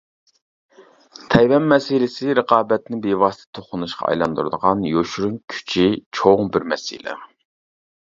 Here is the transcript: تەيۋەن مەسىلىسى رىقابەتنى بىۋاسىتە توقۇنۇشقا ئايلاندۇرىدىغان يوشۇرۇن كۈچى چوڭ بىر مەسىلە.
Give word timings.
تەيۋەن 1.35 1.67
مەسىلىسى 1.73 2.33
رىقابەتنى 2.41 2.99
بىۋاسىتە 3.05 3.47
توقۇنۇشقا 3.61 4.09
ئايلاندۇرىدىغان 4.11 4.85
يوشۇرۇن 4.95 5.41
كۈچى 5.57 5.89
چوڭ 6.21 6.55
بىر 6.59 6.71
مەسىلە. 6.77 7.21